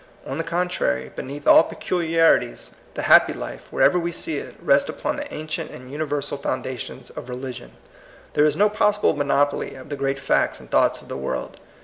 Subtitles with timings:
[0.25, 4.55] On the contrary, be neath all peculiarities, the 'happy life, wher ever we see it,
[4.59, 7.73] rests upon the ancient and universal foundations of religion.
[8.33, 11.59] There is no possible monopoly of the great facts and thoughts of the world.